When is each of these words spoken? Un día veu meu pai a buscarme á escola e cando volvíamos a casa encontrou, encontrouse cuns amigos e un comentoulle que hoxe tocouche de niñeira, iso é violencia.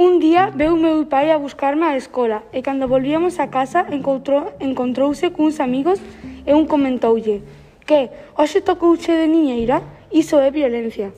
Un 0.00 0.18
día 0.18 0.48
veu 0.48 0.80
meu 0.80 1.04
pai 1.12 1.28
a 1.28 1.36
buscarme 1.36 1.84
á 1.84 1.92
escola 1.92 2.38
e 2.56 2.64
cando 2.64 2.88
volvíamos 2.88 3.36
a 3.36 3.52
casa 3.52 3.84
encontrou, 3.92 4.48
encontrouse 4.56 5.28
cuns 5.28 5.60
amigos 5.60 6.00
e 6.48 6.56
un 6.56 6.64
comentoulle 6.64 7.44
que 7.84 8.08
hoxe 8.32 8.64
tocouche 8.64 9.12
de 9.12 9.28
niñeira, 9.28 9.84
iso 10.08 10.40
é 10.40 10.48
violencia. 10.48 11.12